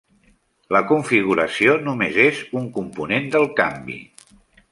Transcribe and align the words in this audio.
La 0.75 0.79
configuració 0.91 1.75
només 1.89 2.17
és 2.25 2.41
un 2.61 2.67
component 2.79 3.31
del 3.37 3.49
canvi. 3.63 4.01